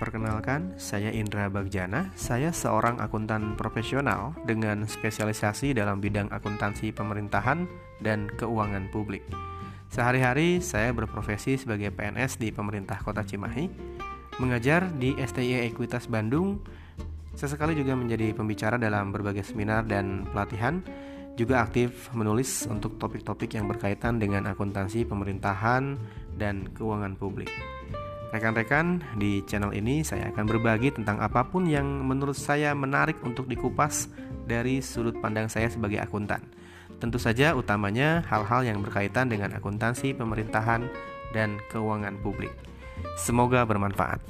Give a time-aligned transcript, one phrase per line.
[0.00, 2.08] Perkenalkan, saya Indra Bagjana.
[2.16, 7.68] Saya seorang akuntan profesional dengan spesialisasi dalam bidang akuntansi pemerintahan
[8.00, 9.20] dan keuangan publik.
[9.92, 13.68] Sehari-hari saya berprofesi sebagai PNS di pemerintah Kota Cimahi,
[14.40, 16.64] mengajar di STI Ekuitas Bandung,
[17.36, 20.80] sesekali juga menjadi pembicara dalam berbagai seminar dan pelatihan,
[21.36, 26.00] juga aktif menulis untuk topik-topik yang berkaitan dengan akuntansi pemerintahan
[26.40, 27.52] dan keuangan publik.
[28.30, 33.50] Rekan-rekan, di channel ini saya akan berbagi tentang apa pun yang menurut saya menarik untuk
[33.50, 34.06] dikupas
[34.46, 36.38] dari sudut pandang saya sebagai akuntan.
[37.02, 40.86] Tentu saja utamanya hal-hal yang berkaitan dengan akuntansi pemerintahan
[41.34, 42.54] dan keuangan publik.
[43.18, 44.22] Semoga bermanfaat.